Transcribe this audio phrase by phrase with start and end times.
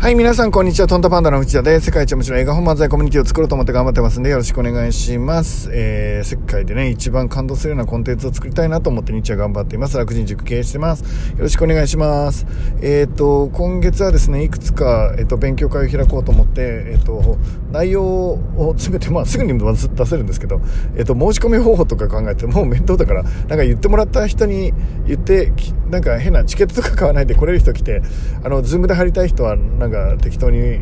[0.00, 0.88] はい、皆さん、こんにちは。
[0.88, 5.68] トントパンダの内田で、世界一面白い映画本漫才コミュニティを作ろうと思って頑張ってますんで、よろしくお願いします。
[5.74, 9.98] えー、世界でね、一番感動するようなコンテンツを作りたいなと思って日夜頑張っています。
[9.98, 11.32] 楽人塾経営してます。
[11.32, 12.46] よろしくお願いします。
[12.80, 16.62] えっ、ー、と、今月はですね、いくつか、えっ、ー、と、勉強会を開こうと思って、
[16.92, 17.36] えっ、と、
[17.70, 20.62] 内容を詰めて、まあ、すぐに出せるんですけど、
[20.96, 24.72] えっ、と、申し込み方法とか考えて、もう面倒だから、なんか言ってもらった人に
[25.06, 25.52] 言って、
[25.90, 28.00] なんか変なチケットとか買わないで来れる人来て、
[28.42, 30.80] あの、ズームで貼りたい人は、なんか適当に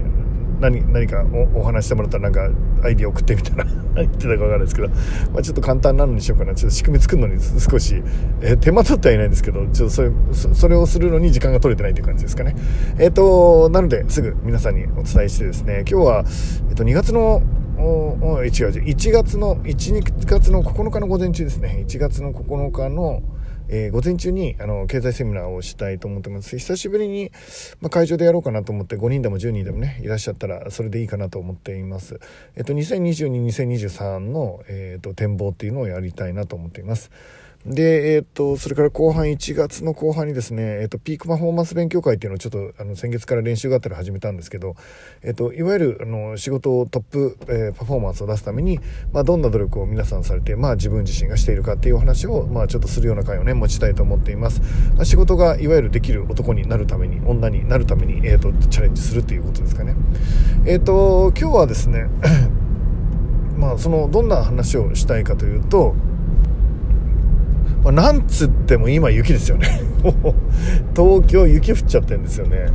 [0.61, 2.51] 何何かおお話してもらったらなんか
[2.85, 3.65] アイディア送ってみたいな
[3.97, 4.95] 言ってたか分かんないですけど、ま
[5.39, 6.55] あ、ちょっと簡単なのにしようかな。
[6.55, 8.03] ちょっと仕組み作るのに少し、
[8.41, 12.57] えー、手間取ってはいないんですけどちょっとそれそれをするのに時間が取れてないという感じですかね。
[12.99, 16.25] えっ、ー、となのですぐ皆さんにお伝えしてですね今日は、
[16.71, 17.43] えー、と2月の
[17.81, 21.85] お違う違う1月の12月の9日の午前中ですね。
[21.87, 23.23] 1月の9日の
[23.69, 26.59] えー、午前中にあの経済セミナーをしたいと思ってます。
[26.59, 27.31] 久しぶりに、
[27.81, 32.21] まあ、会場でやろうかなと思って5人でも10人でもねいらっしゃったらそれでいいかなと思っています。
[32.57, 37.11] えっと2022-2023の、えーと展望っていうのをやりたいなと思っています。
[37.67, 44.77] で、えっ、ー、と、それから後半1月の後半にですね、えっ、ー、と、ピークパフォーマンス勉強会っていうのをちょっと、あの、先月から練習があったら始めたんですけど、
[45.23, 48.79] えっ、ー、と、いわゆる、あの、仕事をトップ、えパフォーマンスを出すために、
[49.13, 54.63] まあ、どんな努力を皆さんされて、まあ、自分自身がしているかっていうお話を、まあ、ちょっとするような会をね、持ちたいと思っています。
[54.95, 59.97] まあ、仕事が、いわゆるできる男になるために、女になるために、えっ、と、チャレンジするっていうことですかね。
[60.65, 62.07] えっ、と、今日はですね、
[63.59, 65.97] まあ、その、どんな話をしたいかというと、
[67.89, 69.81] まあ、なんつっても今雪ですよね。
[70.95, 72.67] 東京雪降っちゃってるんですよね。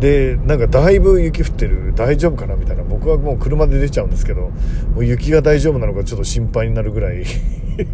[0.00, 1.92] でなんかだいぶ雪降ってる。
[1.94, 2.82] 大丈夫かなみたいな。
[2.82, 4.52] 僕はもう車で出ちゃうんですけども
[4.96, 7.22] う雪が大丈夫なのかちょっと心配になるぐらい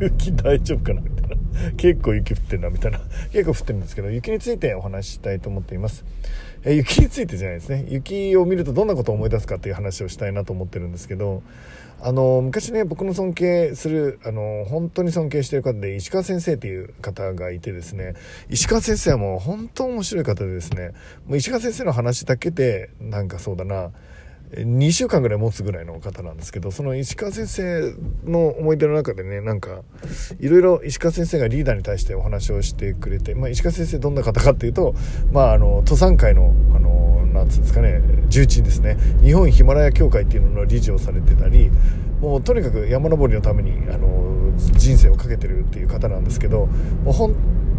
[0.00, 1.36] 雪大丈夫かなみたいな。
[1.76, 3.00] 結構雪降ってるなみたいな。
[3.30, 6.06] 結構降ってるんですけど雪についてお話ししたいと思っています。
[6.64, 7.84] え雪についてじゃないですね。
[7.90, 11.42] 雪を見るとどんなことを思い出すかっていう話をしたいなと思ってるんですけど
[12.00, 18.14] あの昔ね僕の尊敬するあの本当に尊敬してる方で石川先生っていう方がいてですね
[18.48, 20.92] 石川先生はもう本当面白い方でですね
[21.26, 23.90] もう石川先生の話だけでなんかそうだな
[24.52, 29.82] 2週間ぐらい持つぐらいの方なんですけどその石川先生の思い出の中でねなんか
[30.40, 34.94] いろいろ石川先生がリーダーに対してお話をしてくれて、まあ、石川先生どんな方かっていうと、
[35.32, 36.54] まあ、あの登山界の
[37.38, 38.96] なんつうんですかね重鎮ですね。
[39.22, 41.70] 日本ヒマラヤ協会っていうのの理事をされてたり
[42.20, 46.66] もうとにかく山登りのためにあの人生をかけてるっていう方なんですけど
[47.04, 47.34] もう本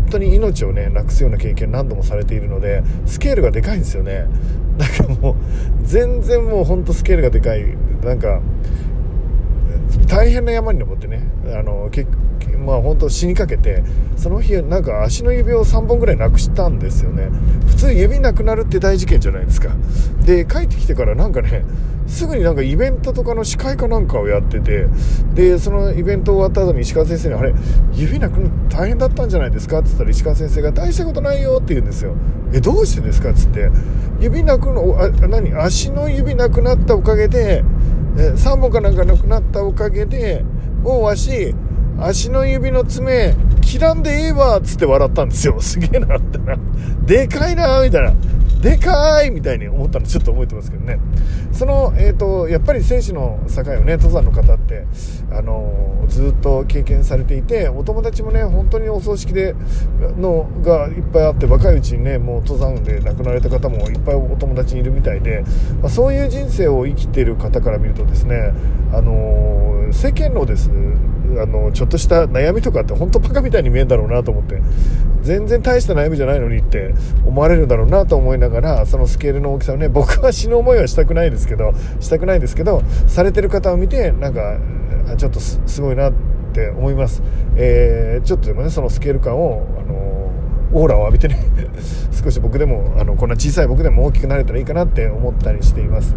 [0.10, 4.26] 当に命をねなくすような経験何度もされているのでスケールがでかいんですよね。
[4.78, 5.36] なんかもう
[5.84, 7.66] 全然もうほんとスケールがでかい。
[8.04, 8.42] なんか
[10.08, 11.22] 大変な山に登ってね
[11.54, 12.10] あの結
[12.66, 13.84] まあ本当死にかけて
[14.16, 17.30] その日なんか足の指を3本ぐらいなくしたんですよね
[17.68, 19.70] 普通指なくなるって大事件じゃないですか
[20.26, 21.64] で帰ってきてからなんかね
[22.08, 24.88] すぐになんかイベントとかの司会かなんかをやってて
[25.36, 27.54] でそのイベント終わった後に石川先生に「あれ
[27.94, 32.16] 指なくな大変だったんじゃないですか?」っつったら石川先生が「大したことないよ」って言うんですよ
[32.52, 33.70] 「えどうしてですか?」っつって
[34.20, 35.54] 指なくのあ何？
[35.54, 37.64] 足の指なくなったおかげで
[38.18, 40.44] え3本かなんかなくなったおかげで
[40.84, 41.54] もうわし
[42.06, 45.60] 足の指の爪切らんでええわっつって笑ったんですよ。
[45.62, 46.58] すげえなったいな。
[47.06, 48.14] でかいなみたいな。
[48.62, 51.00] でかいみたいに思ったのちょっと覚えてますけどね。
[51.52, 54.59] その、えーと、やっぱり選手の境をね登山の方っ
[55.32, 59.56] あのずっと経験されていてお友達もね本当にお葬式で
[60.18, 65.44] のがいっぱいあって若いうちにねもう登山で亡くなられた方もいっぱいお友達にいるみたいで、
[65.82, 68.54] まあ、そういう人生を生きてる方から見るとですね
[68.94, 70.70] あの世間のです
[71.42, 74.62] あのちょっとした悩みとかって本当バカみたいに見えるんだろうなと思って
[75.22, 76.94] 全然大した悩みじゃないのにって
[77.26, 84.58] 思われるだろうなと思いながらそのスケールの大きさをね僕は死ぬ思いはしたくないですけどしたくないですけどされてる方を見てなんか
[85.18, 86.14] ちょっとすごいなっ
[86.54, 87.22] て思います、
[87.56, 90.20] えー、ちょっとでもねそのスケール感をあの
[90.72, 91.40] オーラを浴びてね
[92.12, 96.16] 少し僕でもあのこんな小さい僕でも大きくなれたらいいかなって思ったりしています。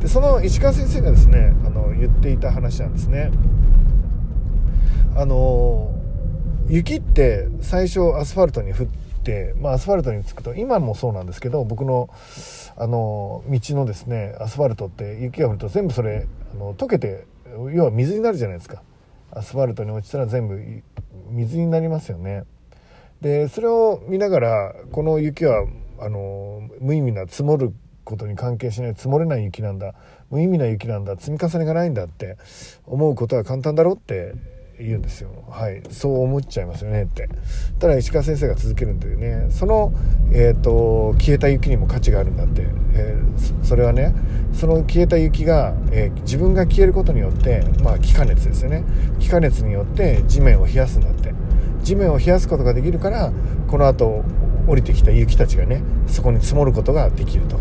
[0.00, 3.30] でその石川先生がですねあの言っていた話なんですね。
[5.16, 5.94] あの
[6.66, 8.86] 雪って最初アスファルトに降っ
[9.22, 12.08] て、まあ、アスファルトにつくと今もそうなんですけど僕の
[12.76, 17.26] あの道のですねアスファルトって雪が降ると全部それあの溶けて
[17.72, 18.82] 要は水になるじゃないですか。
[19.30, 20.60] アスファルトに落ちたら全部
[21.30, 22.44] 水になりますよね。
[23.20, 25.66] でそれを見ながらこの雪は
[25.98, 27.72] あの無意味な積もる
[28.04, 29.94] ことに関係しない積もれない雪なんだ。
[30.30, 31.16] 無意味な雪なんだ。
[31.16, 32.36] 積み重ねがないんだって
[32.86, 34.34] 思うことは簡単だろうって
[34.78, 35.30] 言うんですよ。
[35.48, 35.82] はい。
[35.90, 37.28] そう思っちゃいますよねって。
[37.78, 39.46] ただ石川先生が続けるんだよね。
[39.50, 39.92] その、
[40.32, 44.14] えーと、消えた雪にも価値があるんだって、えー、それはね
[44.52, 48.84] その消えた雪が、えー、自分が消えることによってまあ気化熱ですよね。
[49.20, 51.34] 気化熱によって地面を冷やすんだって。
[51.82, 53.32] 地面を冷やすことができるから
[53.68, 54.24] この後
[54.66, 57.58] 降りてきた雪たちがねそこに積もることができると。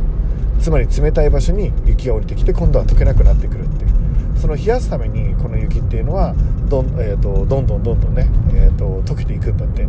[0.59, 3.92] つまり冷たい場所に雪が降りてきて今度は溶けなくなってくるっていう。
[4.35, 6.35] その冷やすためにこの雪っていうのは
[6.67, 9.87] どん,、えーと、どんどんどんどんね、えーと、溶けていくんだって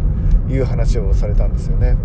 [0.52, 1.96] いう話をされたんですよね。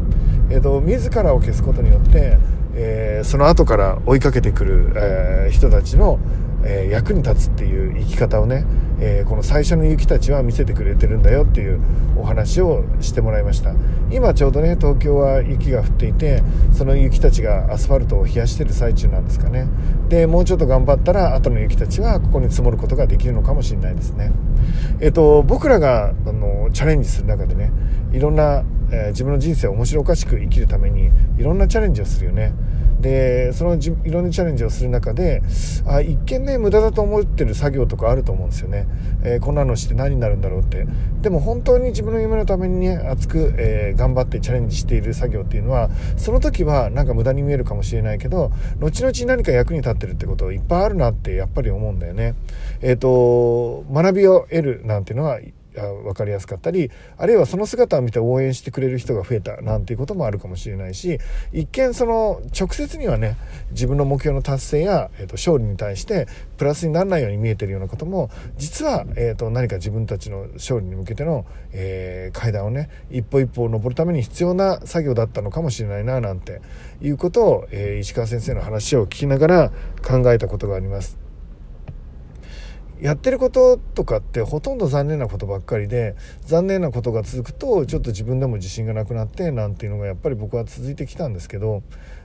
[0.49, 2.37] えーと、自らを消すことによって、
[2.73, 6.19] えー、その後から追いかけてくる、えー、人たちの、
[6.63, 8.65] えー、役に立つっていう生き方をね、
[9.01, 11.79] えー、この最初の雪たちは見せてくれてるんだよっていう
[12.17, 13.73] お話をしてもらいました。
[14.11, 16.43] 今ちょうどね東京は雪が降っていて
[16.73, 19.67] その雪たちがアスファルトを冷やしてる最中なんですかね。
[20.09, 24.31] でもうちょっと頑張ったら後の雪たちはここに積もることができるのかもしれないですね。
[24.99, 27.71] えっ、と僕らがあのチャレンジする中でね
[28.11, 32.53] いろんな、えー、自分の人生を面白おかしく生きるためにいろんなチャレンジをするよね。
[33.01, 35.41] でそのいろんなチャレンジをする中で
[35.87, 38.87] あ一見ね無駄だと思ってる作業とかあると思うんですよね、
[39.23, 40.85] えー、こんなのして何になるんだろうって。
[41.21, 52.35] でも本当に自分の夢のためにね熱く、えー、頑張ってチャレンジしている作業っていうのはその時はなんか無駄に見えるかもしれないけど後々何か役に立ってるってこといっぱいあるなってやっぱり思うんだよね。
[52.81, 55.39] えっ、ー、と学びを得るなんていうのは
[55.75, 61.19] 分かりやすかったりあるいはその姿を見て応援してくれる人が増えたなんていうこともあるかもしれないし
[61.53, 63.37] 一見その直接にはね
[63.71, 66.27] 自分の目標の達成や、えー、と勝利に対して
[66.57, 76.61] プラスにならないように見えてるようなことも実は、えー、と何か自分たちの勝利に向けての、えー、階段をね一歩一歩登るために必要な作業だったのかもしれないななんて
[77.01, 79.71] いうことを、えー、石川先生の話を聞きながら
[80.01, 81.18] 考えたことがあります。
[83.01, 91.81] やってることとかってほとんど残念なことばっかりで残念なことが続くとちょっと自分でも自信がなくなってなんていうのがやっぱり僕は続いてきたんですけど、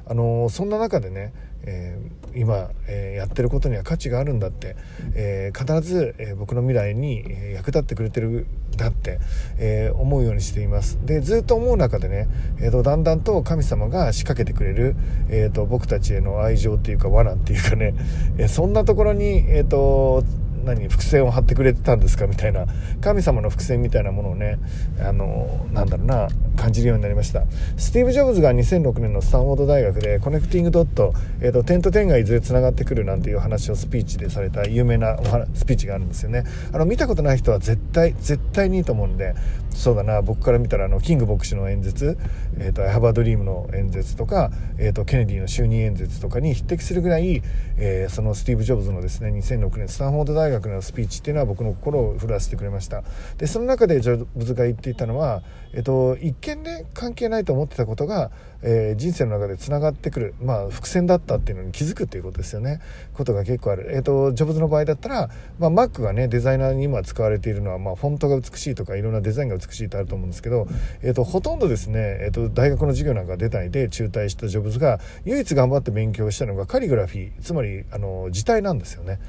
[0.06, 1.32] あのそんな中でね、
[1.62, 4.76] えー、今、えー、やってることには価値があるんだって、
[5.14, 7.24] えー、必ず、え僕の未来に
[7.54, 8.46] 役立ってくれてるん
[8.76, 9.20] だって、
[9.58, 10.98] え思うようにしています。
[11.04, 12.28] でずっと思う中でね、
[12.60, 14.96] えーと、だんだんと神様が仕掛けてくれる、
[15.28, 17.94] えーと、僕たちへの愛情っていうか罠っていうかね、
[18.38, 20.24] えそんなところに、えーと
[20.64, 22.66] 何伏線を張ってくれてたんですかみたいな
[23.00, 24.58] 神様の伏線みたいなものをね
[25.00, 27.44] あのなんだろうな感じるようになりました。
[27.76, 35.18] スティーブ・ジョブズが2006年のスタンフォード大学でコネクティングドット、えーと、点と点がいずれつながってくるなんていう話をスピーチでされた有名な
[35.54, 36.44] スピーチがあるんですよね。
[36.72, 39.34] あの見たことない人は絶対絶対にいいと思うんで
[39.74, 40.22] そうだな。
[40.22, 42.16] 僕から見たらあのキング牧師の演説
[42.58, 47.42] 「えーと、と I have a dream」の演説とか、えーと、ケネディの就任演説とかに匹敵するぐらい、
[47.76, 53.02] えー、そのスティーブ・ジョブズのですね2006年スタンフォード大学のスピーチっていうのは僕の心を震わせてくれました。
[53.36, 55.42] でその中でジョブズが言っていたのは、
[55.72, 58.30] えー、と一見ね関係ないと思ってたことが、
[58.66, 62.80] えー、人生の中でつながってくる、まあ、伏線だったっていうのに気づくっていうことですよね。
[63.12, 70.66] ことが結構ある、えーと、ジョブズの場合だったら、まあ、Mac がねデザイナーに今使われているのは、まあ、フォントが美しいとかいろんなデザインが美しいってあると思うんですけど、
[71.02, 77.42] えーと、ほとんどですね、えーと、大学の授業なんか出ないで中退したジョブズが唯一頑張って勉強したのがカリグラフィー。
[77.42, 79.20] つまりあの字体なんですよね。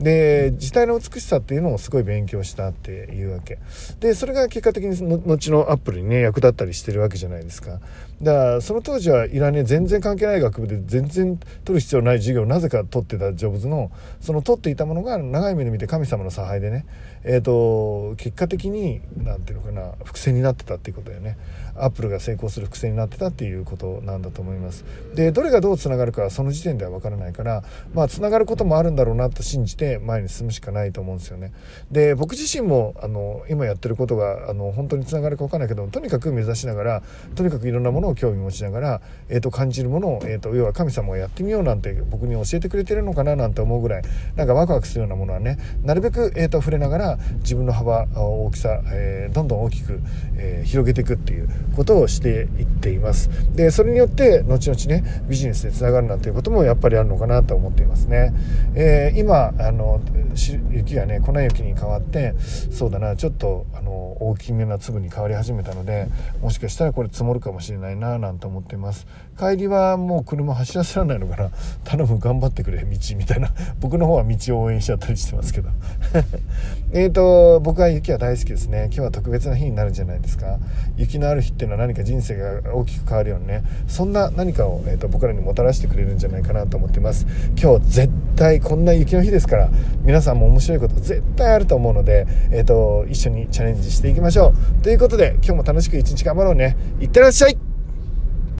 [0.00, 3.58] で字体の美しさっていうのをすごい勉強したっていうわけ。
[4.00, 4.96] でそれが結果的に
[5.26, 7.80] 後のアップルにね役立ったりしてるわけじゃないですか。
[8.22, 16.86] だからその当時はいらね全然関係ない学部で全然取る必要ない授業をなぜか取ってたジョブズのその取っていたものが長い目で見て神様の差配でね。
[17.26, 21.38] えーと、結果的に何ていうのかな伏線になってたっていうことだよね。
[21.76, 24.84] アップルが成功する伏線になってたっていうことなんだと思います。
[25.14, 27.64] でどれがどうつながるかはその時点では分からないから
[27.94, 31.52] まあつながることもあるんだろうなと信じて前に進むしかないと思うんですよね。
[31.90, 37.02] で僕自身もあの今やってることがあの本当につながるか分からないけどとにかく目指しながら
[37.34, 38.73] とにかくいろんなものを興味持ちながら、
[39.28, 44.02] えーと、感じるものを、えーと、要は神様がやってみようなんて僕に教えてくれてるのかななんて思うぐらい
[44.36, 50.00] なんかワクワクするようなものはねなるべく、えーと触れながら自分の幅大きさ、えー、どんどん大きく、
[50.36, 53.28] えー、広げていくっていうことをしていっています。
[53.54, 58.32] でそれによって後々ねビジネスでつながるなんていうこともやっぱりあるのかなと思っていますね、
[58.74, 60.00] えー、今あの
[60.70, 62.34] 雪がね粉雪に変わって
[62.70, 66.08] そうだなちょっとあの大きめな粒に変わり始めたので
[66.40, 69.06] もしかしたらこれ積もるかもしれないななんて思ってってます。
[69.38, 71.50] 帰りはもう車走らせられないのかな。
[71.84, 73.50] 頼む頑張ってくれ道みたいな。
[73.80, 75.68] 僕の方は道を応援しちゃったりしてますけど。
[76.92, 78.86] えっと僕は雪は大好きですね。
[78.86, 80.58] 今日は特別な日になるんじゃないですか。
[80.96, 83.62] 雪のある日っていうのは何か人生が大きく変わるようにね。
[83.86, 87.26] そんな何かを、えーと、僕らにもたらしてくれるんじゃないかなと思ってます。
[87.60, 89.70] 今日絶対こんな雪の日ですから
[90.02, 94.82] 皆さんも面白いこと絶対あると思うので、えーと、と一緒にチャレンジしていきましょう。
[94.82, 96.76] ということで今日も楽しく一日頑張ろうね。
[97.00, 97.73] いってらっしゃい。